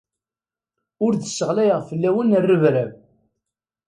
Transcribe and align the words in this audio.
Ur 1.05 1.13
d-sseɣlayeɣ 1.15 1.81
fell-awen 1.89 2.37
rrebrab. 2.43 2.91